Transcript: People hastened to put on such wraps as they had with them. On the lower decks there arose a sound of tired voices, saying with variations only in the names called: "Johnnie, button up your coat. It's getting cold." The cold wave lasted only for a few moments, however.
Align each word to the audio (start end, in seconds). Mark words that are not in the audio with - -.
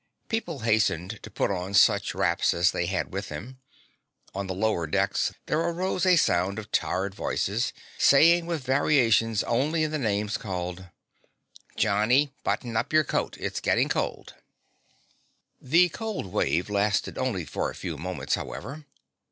People 0.29 0.61
hastened 0.61 1.19
to 1.21 1.29
put 1.29 1.51
on 1.51 1.75
such 1.75 2.15
wraps 2.15 2.55
as 2.55 2.71
they 2.71 2.87
had 2.87 3.13
with 3.13 3.29
them. 3.29 3.59
On 4.33 4.47
the 4.47 4.55
lower 4.55 4.87
decks 4.87 5.31
there 5.45 5.59
arose 5.59 6.07
a 6.07 6.15
sound 6.15 6.57
of 6.57 6.71
tired 6.71 7.13
voices, 7.13 7.71
saying 7.99 8.47
with 8.47 8.63
variations 8.63 9.43
only 9.43 9.83
in 9.83 9.91
the 9.91 9.99
names 9.99 10.37
called: 10.37 10.89
"Johnnie, 11.77 12.33
button 12.43 12.75
up 12.75 12.91
your 12.91 13.03
coat. 13.03 13.37
It's 13.39 13.59
getting 13.61 13.89
cold." 13.89 14.33
The 15.61 15.89
cold 15.89 16.33
wave 16.33 16.67
lasted 16.67 17.19
only 17.19 17.45
for 17.45 17.69
a 17.69 17.75
few 17.75 17.95
moments, 17.95 18.33
however. 18.33 18.85